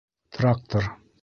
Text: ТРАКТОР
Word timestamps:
ТРАКТОР 0.37 0.83